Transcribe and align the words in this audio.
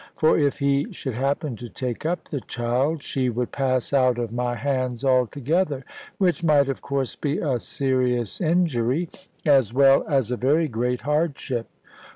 For 0.15 0.35
if 0.39 0.57
he 0.57 0.91
should 0.91 1.13
happen 1.13 1.55
to 1.57 1.69
take 1.69 2.07
up 2.07 2.29
the 2.29 2.41
child, 2.41 3.03
she 3.03 3.29
would 3.29 3.51
pass 3.51 3.93
out 3.93 4.17
of 4.17 4.31
my 4.31 4.55
hands 4.55 5.05
altogether, 5.05 5.85
which 6.17 6.43
might 6.43 6.69
of 6.69 6.81
course 6.81 7.15
be 7.15 7.37
a 7.37 7.59
serious 7.59 8.41
injury, 8.41 9.09
as 9.45 9.75
well 9.75 10.03
as 10.09 10.31
a 10.31 10.37
very 10.37 10.67
great 10.67 11.01
hardship. 11.01 11.67